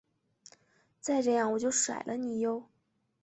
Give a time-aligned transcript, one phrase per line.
[0.99, 2.63] 再这样我就甩了你唷！